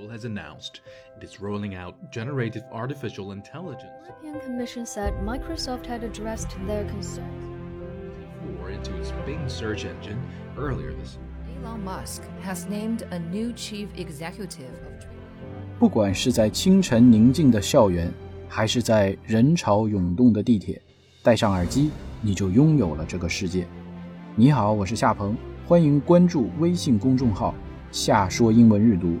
[0.00, 0.80] Seoul has announced
[1.20, 3.92] it is rolling out generative artificial intelligence.
[4.22, 7.44] The European Commission said Microsoft had addressed their concerns.
[8.58, 10.18] Four into its Bing search engine
[10.56, 11.62] earlier this year.
[11.62, 15.16] Elon Musk has named a new chief executive of Twitter.
[15.78, 18.10] 不管是在清晨宁静的校园，
[18.48, 20.80] 还是在人潮涌动的地铁，
[21.22, 21.90] 戴上耳机，
[22.22, 23.66] 你就拥有了这个世界。
[24.34, 25.36] 你好，我是夏鹏，
[25.66, 29.18] 欢迎关注微信公众号“夏说英文日读”。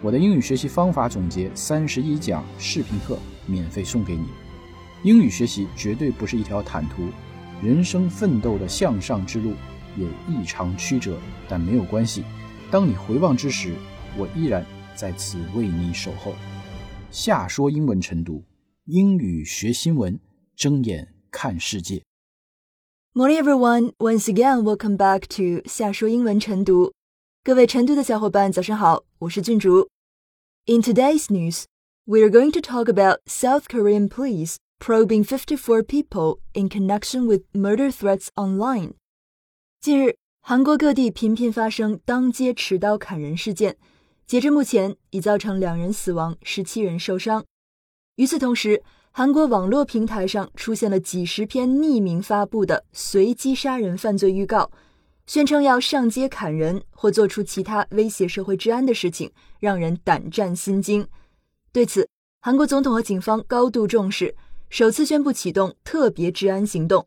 [0.00, 4.28] 我的英语学习方法总结三十一讲视频课免费送给你。
[5.02, 7.08] 英语学习绝对不是一条坦途，
[7.60, 9.54] 人生奋斗的向上之路
[9.96, 12.22] 有异常曲折，但没有关系。
[12.70, 13.74] 当你回望之时，
[14.16, 16.32] 我依然在此为你守候。
[17.10, 18.44] 夏说英文晨读，
[18.84, 20.20] 英语学新闻，
[20.54, 22.02] 睁眼看世界。
[23.14, 23.92] Morning, everyone.
[23.98, 26.92] Once again, welcome back to 夏说英文晨读。
[27.48, 29.88] 各位晨读的小伙伴，早上好，我是郡主。
[30.66, 31.64] In today's news,
[32.04, 37.44] we are going to talk about South Korean police probing 54 people in connection with
[37.54, 38.92] murder threats online.
[39.80, 43.78] 近日，韩国各地频频发生当街持刀砍人事件，
[44.26, 47.46] 截至目前已造成两人死亡，十七人受伤。
[48.16, 54.70] 与此同时，韩国网络平台上出现了几十篇匿名发布的随机杀人犯罪预告，
[55.28, 61.06] 宣称要上街砍人或做出其他威胁社会治安的事情，让人胆战心惊。
[61.70, 62.08] 对此，
[62.40, 64.34] 韩国总统和警方高度重视，
[64.70, 67.06] 首次宣布启动特别治安行动。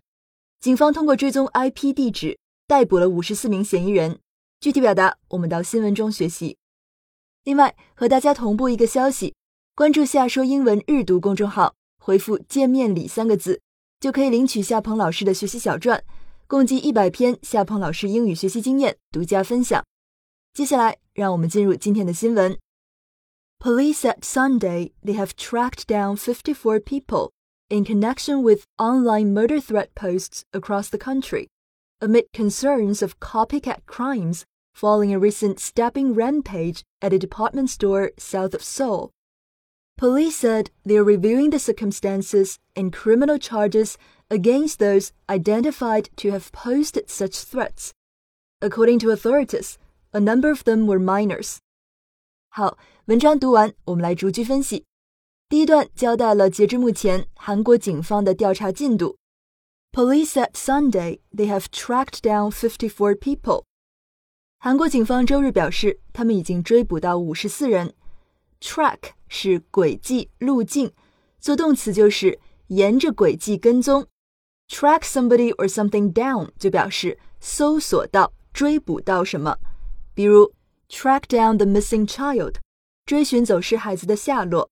[0.59, 4.19] 警方通过追踪 IP 地址，逮捕了五十四名嫌疑人。
[4.59, 6.55] 具体表达，我们到新闻中学习。
[7.43, 9.33] 另外，和大家同步一个消息：
[9.73, 11.73] 关注“夏说英文日读”公众号。
[11.97, 13.59] 回复“见面礼”三个字，
[13.99, 16.03] 就可以领取夏鹏老师的学习小传，
[16.50, 19.84] 共计一百篇夏鹏老师英语学习经验独家分享。
[20.52, 22.58] 接下来，让我们进入今天的新闻。
[23.58, 27.30] Police said Sunday they have tracked down 54 people
[27.68, 31.48] in connection with online murder threat posts across the country,
[32.00, 34.42] amid concerns of copycat crimes
[34.74, 39.10] following a recent stabbing rampage at a department store south of Seoul.
[39.96, 43.96] Police said they are reviewing the circumstances and criminal charges
[44.30, 47.90] against those identified to have posted such threats.
[48.60, 49.74] According to authorities,
[50.12, 51.58] a number of them were minors.
[52.48, 54.84] 好，文章读完，我们来逐句分析。
[55.48, 59.16] 第一段交代了截至目前韩国警方的调查进度。
[59.92, 63.64] Police said Sunday they have tracked down 54 people.
[64.58, 67.94] 韩国警方周日表示，他们已经追捕到五十四人。
[68.60, 70.92] Track 是轨迹、路径，
[71.38, 74.08] 做动词就是沿着轨迹跟踪。
[74.71, 79.57] Track somebody or something down 就表示搜索到、追捕到什么，
[80.13, 80.53] 比如
[80.89, 82.55] track down the missing child，
[83.05, 84.69] 追寻走失孩子的下落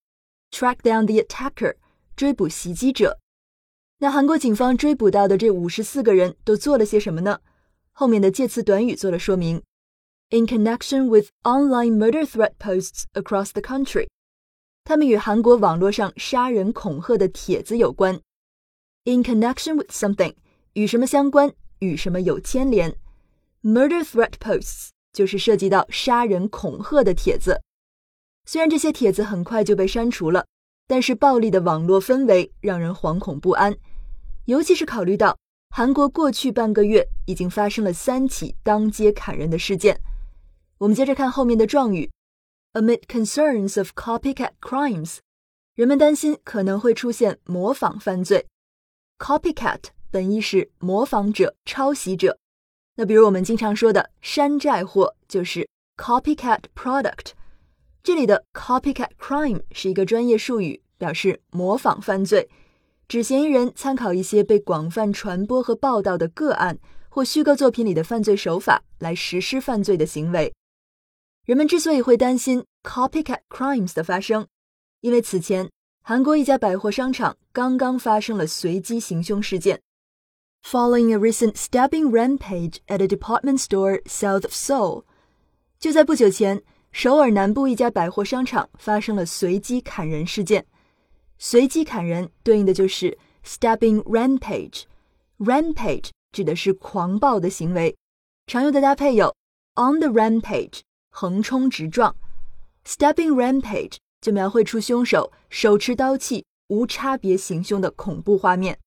[0.51, 1.75] ；track down the attacker，
[2.15, 3.19] 追捕袭击者。
[3.97, 7.41] 那韩国警方追捕到的这五十四个人都做了些什么呢？
[7.91, 9.61] 后面的介词短语做了说明。
[10.29, 14.07] In connection with online murder threat posts across the country，
[14.85, 18.21] 他们与韩国网络上杀人恐吓的帖子有关。
[19.09, 20.35] In connection with something，
[20.73, 22.95] 与什么相关，与什么有牵连。
[23.63, 27.59] Murder threat posts 就是涉及到杀人恐吓的帖子。
[28.45, 30.45] 虽然这些帖子很快就被删除了，
[30.85, 33.75] 但是暴力的网络氛围让人惶恐不安，
[34.45, 35.35] 尤其是考虑到
[35.71, 39.99] 韩国过去半个月已经发生了三起当街砍人的事件。
[40.77, 42.11] 我们接着看后面的状语
[42.73, 45.17] ，amid concerns of copycat crimes，
[45.73, 48.45] 人们担心可能会出现模仿犯罪。
[49.19, 52.39] Copycat 本意是模仿者、抄袭者。
[52.95, 57.33] 那比如我们经常说的山寨货就是 copycat product。
[58.01, 62.49] 这里的 copycat crime 是一个专业术语，表示模仿犯罪，
[63.07, 66.79] 指嫌疑人参考一些被广泛传播和报道的个案
[67.09, 70.53] 或虚构作品里的犯罪手法来实施犯罪的行为。
[71.45, 74.47] 人们之所以会担心 copycat crimes 的发生，
[75.01, 75.69] 因为此前
[76.09, 79.79] 韩国一家百货商场刚刚发生了随机行凶事件。
[80.63, 85.03] Following a recent stabbing rampage at a department store south of Seoul，
[85.79, 90.65] 就在不久前，首尔南部一家百货商场发生了随机砍人事件。
[91.37, 93.15] 随机砍人对应的就是
[93.45, 94.85] stabbing rampage。
[95.37, 97.95] rampage 指的是狂暴的行为，
[98.47, 99.35] 常用的搭配有
[99.75, 100.79] on the rampage。
[101.11, 102.15] 横冲直撞
[102.83, 108.77] ，stabbing rampage 就描绘出凶手手持刀器无差别行凶的恐怖画面。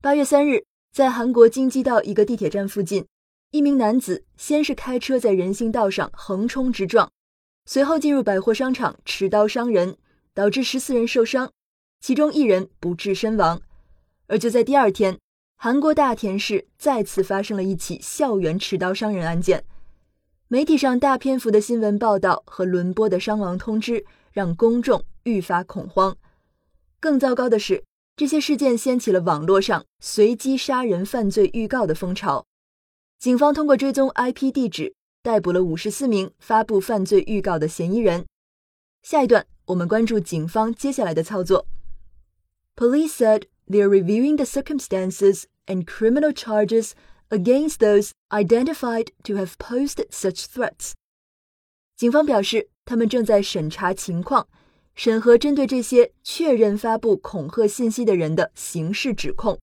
[0.00, 3.06] 八月三日，在韩国京畿道一个地铁站附近，
[3.50, 7.10] 一名男子先是开车在人行道上横冲直撞，
[7.64, 9.96] 随后进入百货商场持刀伤人，
[10.34, 11.50] 导致十四人受伤，
[12.00, 13.62] 其中一人不治身亡。
[14.26, 15.18] 而就在第二天，
[15.56, 19.64] 韩国大田市再次发生了一起校园持刀伤人案件。
[20.48, 26.14] 媒体上大篇幅的新闻报道和轮播的伤亡通知，让公众愈发恐慌。
[27.00, 27.84] 更糟糕的是，
[28.16, 32.44] 这些事件掀起了网络上随机杀人犯罪预告的风潮。
[33.18, 38.26] 警方通过追踪 IP 地址，逮捕了五十四名发布犯罪预告的嫌疑人。
[39.02, 41.66] 下一段，我们关注警方接下来的操作。
[42.74, 46.92] Police said they are reviewing the circumstances and criminal charges
[47.28, 50.92] against those identified to have posted such threats。
[51.96, 54.46] 警方表示，他们正在审查情况，
[54.94, 59.58] 审核针对这些确认发布恐吓信息的人的刑事指控。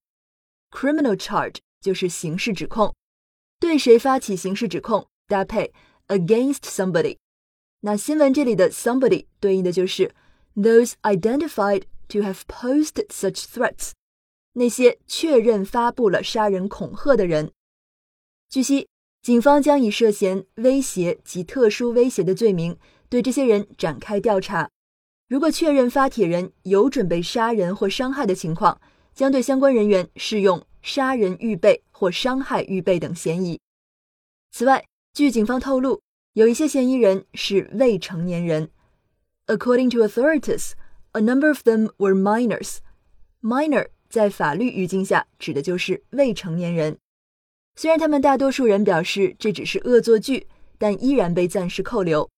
[0.72, 2.94] Criminal charge 就是刑事指控，
[3.60, 5.74] 对谁发起刑事指控，搭配
[6.08, 7.18] against somebody。
[7.82, 10.14] 那新闻这里的 somebody 对应的就是
[10.56, 13.92] those identified to have posted such threats。
[14.54, 17.52] 那些确认发布了杀人恐吓的人，
[18.50, 18.88] 据悉，
[19.22, 22.78] 警方将以涉嫌威胁及特殊威胁的罪名
[23.12, 24.70] 对这些人展开调查。
[25.28, 28.80] 如果确认发帖人有准备杀人或伤害的情况，
[29.14, 33.60] 将对相关人员适用杀人预备或伤害预备等嫌疑。
[34.54, 36.02] 此外，据警方透露，
[36.34, 38.70] 有一些嫌疑人是未成年人。
[39.48, 40.72] According to authorities,
[41.12, 42.78] a number of them were minors.
[43.42, 46.98] Minor 在法律语境下指的就是未成年人。
[47.76, 50.48] 虽然他们大多数人表示这只是恶作剧，
[50.78, 52.31] 但依然被暂时扣留。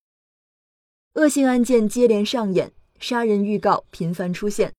[1.16, 4.74] 恶性案件接连上演，杀人预告频繁出现，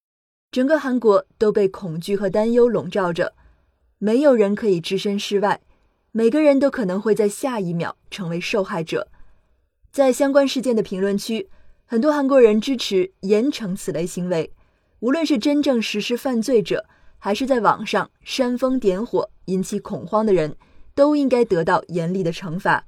[0.51, 3.35] 整个韩国都被恐惧和担忧笼罩着。
[3.99, 5.61] 没有人可以置身事外，
[6.11, 9.07] 每个人都可能会在下一秒成为受害者。
[9.93, 11.49] 在相关事件的评论区，
[11.85, 14.53] 很多韩国人支持严惩此类行为。
[14.99, 16.85] 无论是真正实施犯罪者，
[17.19, 20.57] 还是在网上煽风点火引起恐慌的人，
[20.97, 22.85] 都应该得到严厉的惩罚。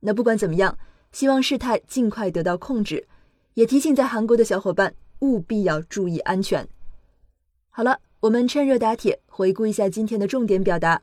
[0.00, 0.76] 那不管怎么样，
[1.12, 3.06] 希望事态尽快得到控制，
[3.54, 6.68] 也提醒在韩国的小伙伴务必要注意安全。
[7.70, 11.02] 好了，我们趁热打铁，回顾一下今天的重点表达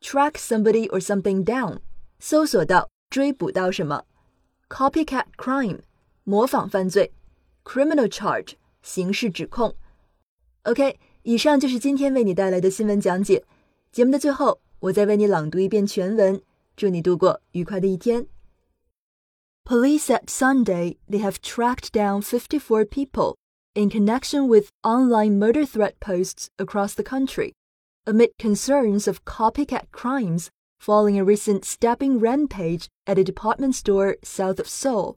[0.00, 1.78] ：track somebody or something down，
[2.18, 4.04] 搜索到、追捕到什么
[4.68, 5.80] ；copycat crime，
[6.24, 7.12] 模仿犯罪
[7.64, 8.54] ；criminal charge。
[8.80, 9.74] 刑事指控。
[10.62, 13.44] OK，以上就是今天为你带来的新闻讲解。
[13.92, 16.40] 节目的最后，我再为你朗读一遍全文。
[16.76, 18.26] 祝你度过愉快的一天。
[19.68, 23.36] Police said Sunday they have tracked down 54 people
[23.74, 27.52] in connection with online murder threat posts across the country,
[28.06, 30.48] amid concerns of copycat crimes
[30.80, 35.16] following a recent stabbing rampage at a department store south of Seoul.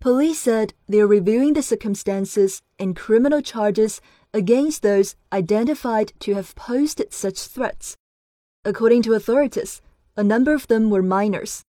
[0.00, 4.00] Police said they are reviewing the circumstances and criminal charges
[4.32, 7.96] against those identified to have posted such threats.
[8.64, 9.82] According to authorities,
[10.16, 11.64] a number of them were minors.